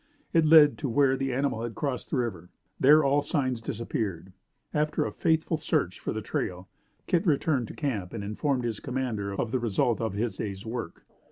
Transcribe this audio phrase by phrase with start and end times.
[0.33, 2.49] It led to where the animal had crossed the river.
[2.79, 4.33] There, all signs disappeared.
[4.73, 6.67] After a faithful search for the trail,
[7.05, 11.05] Kit returned to camp, and informed his commander of the result of his day's work.